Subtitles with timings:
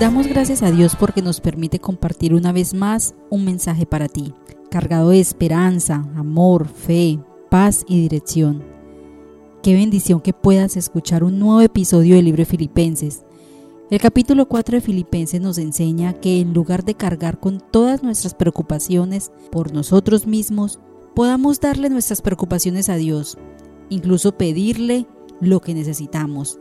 [0.00, 4.32] Damos gracias a Dios porque nos permite compartir una vez más un mensaje para ti,
[4.70, 7.18] cargado de esperanza, amor, fe,
[7.50, 8.62] paz y dirección.
[9.60, 13.24] Qué bendición que puedas escuchar un nuevo episodio del libro Filipenses.
[13.90, 18.34] El capítulo 4 de Filipenses nos enseña que en lugar de cargar con todas nuestras
[18.34, 20.78] preocupaciones por nosotros mismos,
[21.16, 23.36] podamos darle nuestras preocupaciones a Dios,
[23.88, 25.08] incluso pedirle
[25.40, 26.60] lo que necesitamos.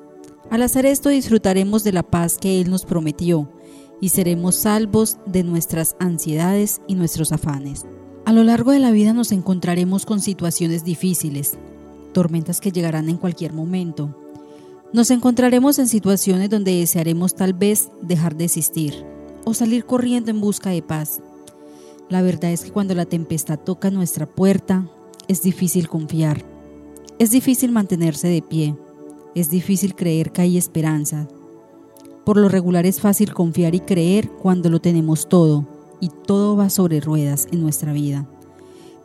[0.50, 3.50] Al hacer esto disfrutaremos de la paz que Él nos prometió
[4.00, 7.86] y seremos salvos de nuestras ansiedades y nuestros afanes.
[8.26, 11.58] A lo largo de la vida nos encontraremos con situaciones difíciles,
[12.14, 14.16] tormentas que llegarán en cualquier momento.
[14.94, 19.06] Nos encontraremos en situaciones donde desearemos tal vez dejar de existir
[19.44, 21.20] o salir corriendo en busca de paz.
[22.08, 24.90] La verdad es que cuando la tempestad toca nuestra puerta,
[25.28, 26.46] es difícil confiar.
[27.20, 28.78] Es difícil mantenerse de pie
[29.40, 31.28] es difícil creer que hay esperanza.
[32.26, 35.68] Por lo regular es fácil confiar y creer cuando lo tenemos todo
[36.00, 38.28] y todo va sobre ruedas en nuestra vida.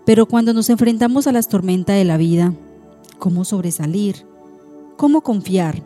[0.06, 2.54] Pero cuando nos enfrentamos a las tormentas de la vida,
[3.18, 4.26] ¿cómo sobresalir?
[4.96, 5.82] ¿Cómo confiar?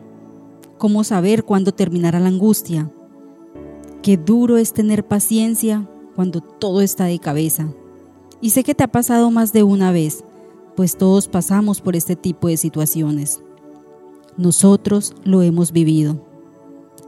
[0.77, 2.89] ¿Cómo saber cuándo terminará la angustia?
[4.01, 7.67] Qué duro es tener paciencia cuando todo está de cabeza.
[8.39, 10.23] Y sé que te ha pasado más de una vez,
[10.77, 13.41] pues todos pasamos por este tipo de situaciones.
[14.37, 16.23] Nosotros lo hemos vivido.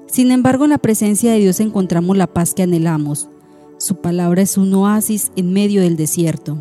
[0.07, 3.29] Sin embargo, en la presencia de Dios encontramos la paz que anhelamos.
[3.77, 6.57] Su palabra es un oasis en medio del desierto.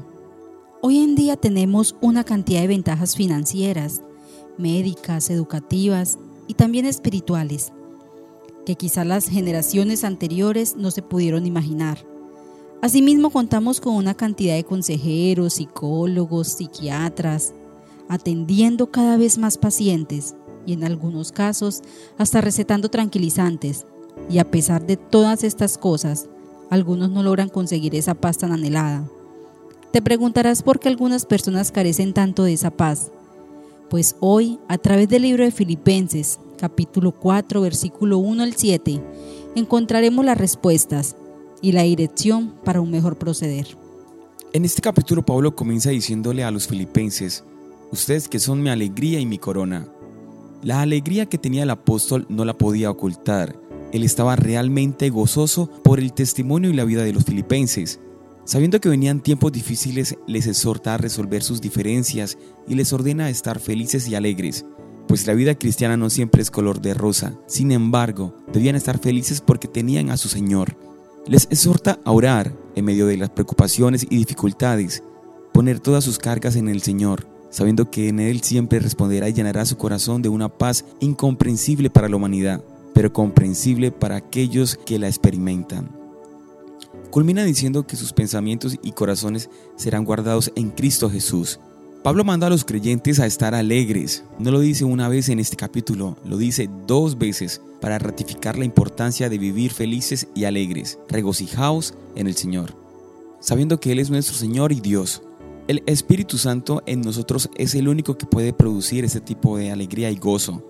[0.83, 4.03] Hoy en día tenemos una cantidad de ventajas financieras,
[4.59, 7.73] médicas, educativas y también espirituales,
[8.67, 12.05] que quizá las generaciones anteriores no se pudieron imaginar.
[12.83, 17.55] Asimismo, contamos con una cantidad de consejeros, psicólogos, psiquiatras,
[18.06, 20.35] atendiendo cada vez más pacientes
[20.69, 21.83] y en algunos casos
[22.19, 23.87] hasta recetando tranquilizantes.
[24.29, 26.29] Y a pesar de todas estas cosas,
[26.69, 29.09] algunos no logran conseguir esa paz tan anhelada.
[29.93, 33.11] Te preguntarás por qué algunas personas carecen tanto de esa paz.
[33.89, 39.00] Pues hoy, a través del libro de Filipenses, capítulo 4, versículo 1 al 7,
[39.55, 41.17] encontraremos las respuestas
[41.62, 43.67] y la dirección para un mejor proceder.
[44.53, 47.43] En este capítulo Pablo comienza diciéndole a los filipenses,
[47.91, 49.89] ustedes que son mi alegría y mi corona,
[50.63, 53.59] la alegría que tenía el apóstol no la podía ocultar.
[53.93, 58.01] Él estaba realmente gozoso por el testimonio y la vida de los filipenses.
[58.45, 63.61] Sabiendo que venían tiempos difíciles, les exhorta a resolver sus diferencias y les ordena estar
[63.61, 64.65] felices y alegres,
[65.07, 67.39] pues la vida cristiana no siempre es color de rosa.
[67.47, 70.77] Sin embargo, debían estar felices porque tenían a su Señor.
[71.27, 75.03] Les exhorta a orar en medio de las preocupaciones y dificultades,
[75.53, 79.65] poner todas sus cargas en el Señor sabiendo que en Él siempre responderá y llenará
[79.65, 82.63] su corazón de una paz incomprensible para la humanidad,
[82.95, 85.91] pero comprensible para aquellos que la experimentan.
[87.11, 91.59] Culmina diciendo que sus pensamientos y corazones serán guardados en Cristo Jesús.
[92.03, 94.25] Pablo manda a los creyentes a estar alegres.
[94.39, 98.65] No lo dice una vez en este capítulo, lo dice dos veces para ratificar la
[98.65, 100.99] importancia de vivir felices y alegres.
[101.09, 102.77] Regocijaos en el Señor,
[103.41, 105.23] sabiendo que Él es nuestro Señor y Dios,
[105.69, 110.11] el Espíritu Santo en nosotros es el único que puede producir ese tipo de alegría
[110.11, 110.65] y gozo.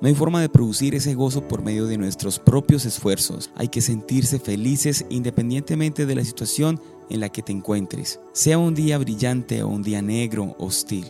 [0.00, 3.50] No hay forma de producir ese gozo por medio de nuestros propios esfuerzos.
[3.56, 6.80] Hay que sentirse felices independientemente de la situación
[7.10, 8.20] en la que te encuentres.
[8.32, 11.06] Sea un día brillante o un día negro, hostil,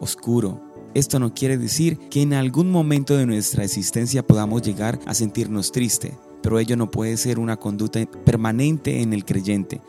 [0.00, 0.60] oscuro.
[0.94, 5.70] Esto no quiere decir que en algún momento de nuestra existencia podamos llegar a sentirnos
[5.70, 9.80] triste, pero ello no puede ser una conducta permanente en el creyente,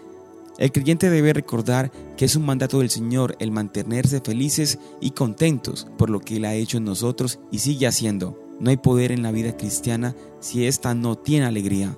[0.60, 5.88] el creyente debe recordar que es un mandato del Señor el mantenerse felices y contentos
[5.98, 8.38] por lo que Él ha hecho en nosotros y sigue haciendo.
[8.60, 11.98] No hay poder en la vida cristiana si ésta no tiene alegría.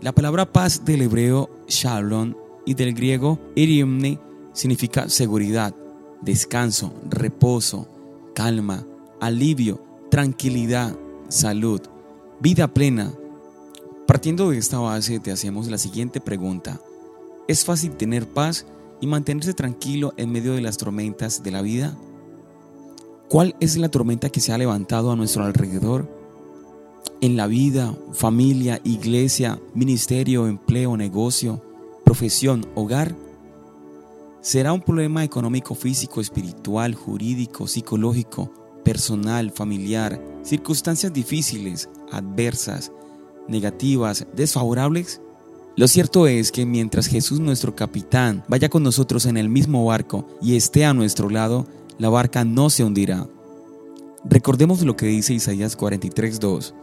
[0.00, 2.34] La palabra paz del hebreo shalom
[2.64, 4.18] y del griego iriumne
[4.54, 5.74] significa seguridad,
[6.22, 7.86] descanso, reposo,
[8.34, 8.86] calma,
[9.20, 10.96] alivio, tranquilidad,
[11.28, 11.82] salud,
[12.40, 13.12] vida plena,
[14.16, 16.80] Partiendo de esta base, te hacemos la siguiente pregunta.
[17.48, 18.64] ¿Es fácil tener paz
[18.98, 21.94] y mantenerse tranquilo en medio de las tormentas de la vida?
[23.28, 26.10] ¿Cuál es la tormenta que se ha levantado a nuestro alrededor?
[27.20, 31.62] En la vida, familia, iglesia, ministerio, empleo, negocio,
[32.02, 33.14] profesión, hogar.
[34.40, 38.50] ¿Será un problema económico, físico, espiritual, jurídico, psicológico,
[38.82, 42.90] personal, familiar, circunstancias difíciles, adversas,
[43.48, 45.20] negativas, desfavorables?
[45.76, 50.26] Lo cierto es que mientras Jesús nuestro capitán vaya con nosotros en el mismo barco
[50.40, 51.66] y esté a nuestro lado,
[51.98, 53.28] la barca no se hundirá.
[54.24, 56.74] Recordemos lo que dice Isaías 43:2.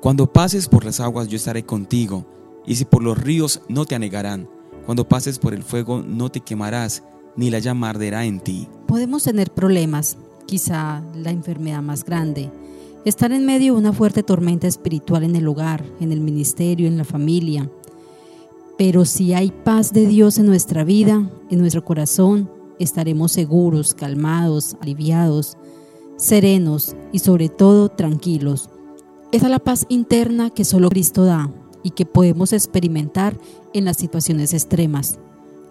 [0.00, 2.26] Cuando pases por las aguas yo estaré contigo,
[2.66, 4.48] y si por los ríos no te anegarán.
[4.86, 7.02] Cuando pases por el fuego no te quemarás,
[7.36, 8.68] ni la llama arderá en ti.
[8.86, 10.16] Podemos tener problemas,
[10.46, 12.50] quizá la enfermedad más grande,
[13.04, 16.96] estar en medio de una fuerte tormenta espiritual en el hogar, en el ministerio, en
[16.96, 17.70] la familia.
[18.78, 24.76] Pero si hay paz de Dios en nuestra vida, en nuestro corazón, estaremos seguros, calmados,
[24.80, 25.56] aliviados,
[26.16, 28.70] serenos y sobre todo tranquilos.
[29.32, 31.50] Esa es la paz interna que solo Cristo da
[31.82, 33.36] y que podemos experimentar
[33.72, 35.18] en las situaciones extremas.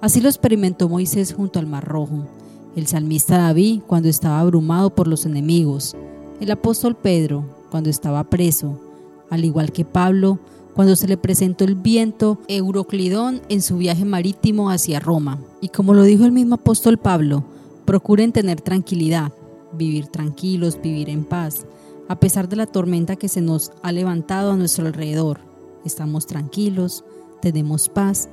[0.02, 2.28] Así lo experimentó Moisés junto al Mar Rojo,
[2.76, 5.96] el salmista David cuando estaba abrumado por los enemigos,
[6.42, 8.80] el apóstol Pedro cuando estaba preso,
[9.30, 10.40] al igual que Pablo
[10.74, 15.40] cuando se le presentó el viento Euroclidón en su viaje marítimo hacia Roma.
[15.62, 17.44] Y como lo dijo el mismo apóstol Pablo,
[17.86, 19.32] procuren tener tranquilidad,
[19.74, 21.66] vivir tranquilos, vivir en paz,
[22.08, 25.42] a pesar de la tormenta que se nos ha levantado a nuestro alrededor.
[25.86, 27.04] Estamos tranquilos,
[27.42, 28.30] tenemos paz.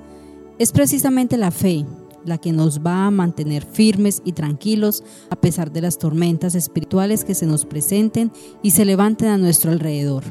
[0.59, 1.85] Es precisamente la fe
[2.29, 7.25] la que nos va a mantener firmes y tranquilos a pesar de las tormentas espirituales
[7.25, 8.31] que se nos presenten
[8.63, 10.25] y se levanten a nuestro alrededor.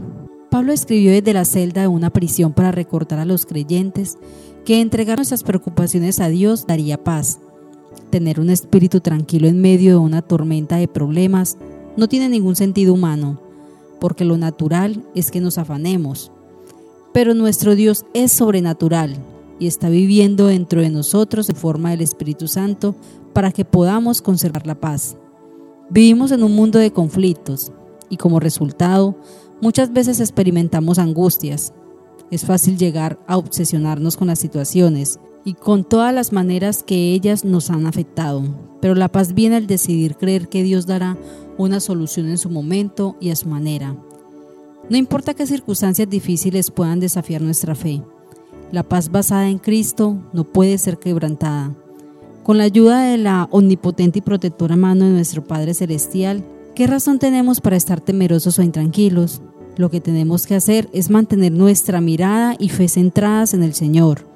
[0.49, 4.17] Pablo escribió desde la celda de una prisión para recordar a los creyentes
[4.63, 7.39] que entregar nuestras preocupaciones a Dios daría paz.
[8.09, 11.57] Tener un espíritu tranquilo en medio de una tormenta de problemas
[11.97, 13.41] no tiene ningún sentido humano,
[14.00, 16.31] porque lo natural es que nos afanemos.
[17.13, 19.17] Pero nuestro Dios es sobrenatural
[19.59, 22.95] y está viviendo dentro de nosotros en forma del Espíritu Santo
[23.33, 25.18] para que podamos conservar la paz.
[25.89, 27.71] Vivimos en un mundo de conflictos
[28.09, 29.15] y como resultado
[29.59, 31.74] Muchas veces experimentamos angustias.
[32.30, 37.44] Es fácil llegar a obsesionarnos con las situaciones y con todas las maneras que ellas
[37.44, 38.44] nos han afectado.
[38.81, 41.18] Pero la paz viene al decidir creer que Dios dará
[41.57, 43.95] una solución en su momento y a su manera.
[44.92, 48.03] No importa qué circunstancias difíciles puedan desafiar nuestra fe.
[48.71, 51.73] La paz basada en Cristo no puede ser quebrantada.
[52.43, 56.43] Con la ayuda de la omnipotente y protectora mano de nuestro Padre Celestial,
[56.77, 59.41] ¿Qué razón tenemos para estar temerosos o intranquilos?
[59.77, 64.27] Lo que tenemos que hacer es mantener nuestra mirada y fe centradas en el Señor.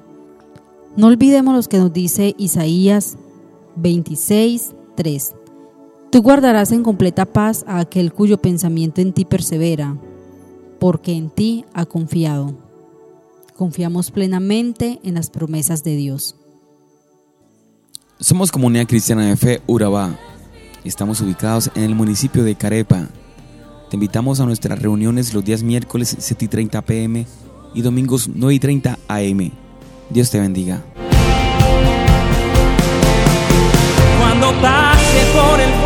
[0.96, 3.16] No olvidemos lo que nos dice Isaías
[3.76, 5.34] 26, 3.
[6.10, 9.96] Tú guardarás en completa paz a aquel cuyo pensamiento en ti persevera,
[10.80, 12.56] porque en ti ha confiado.
[13.56, 16.36] Confiamos plenamente en las promesas de Dios.
[18.20, 20.16] Somos Comunidad Cristiana de Fe Urabá
[20.84, 23.06] Estamos ubicados en el municipio de Carepa.
[23.88, 27.26] Te invitamos a nuestras reuniones los días miércoles 7 y 30 pm
[27.72, 29.50] y domingos 9 y 30 am.
[30.10, 30.82] Dios te bendiga.
[34.18, 35.81] Cuando pase por el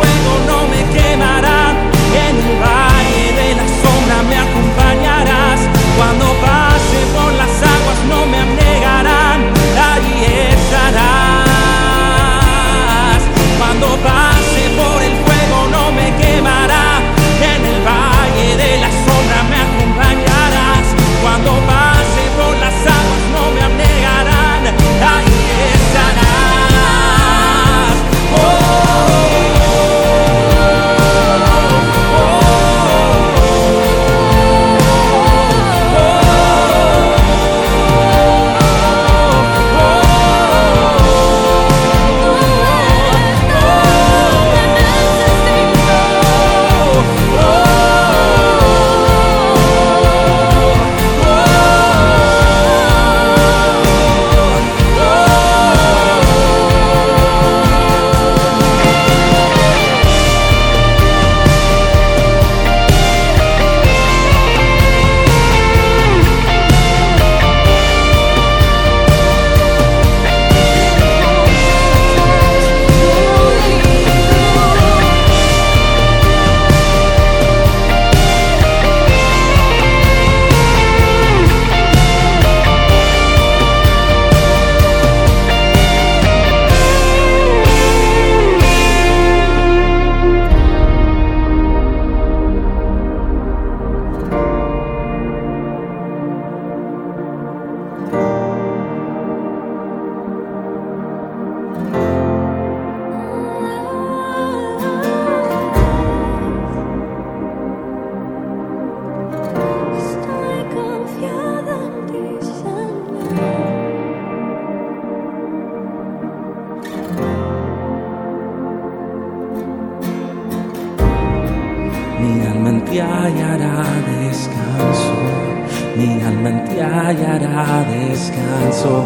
[127.83, 129.03] descanso,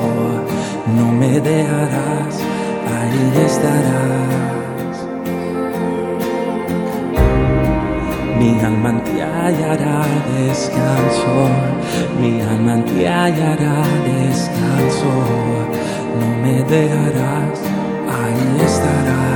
[0.96, 2.36] no me dejarás,
[2.96, 4.98] ahí estarás.
[8.38, 10.04] Mi alma hallará
[10.36, 11.34] descanso,
[12.20, 15.14] mi alma ti hallará descanso,
[16.20, 17.60] no me dejarás,
[18.08, 19.31] ahí estarás.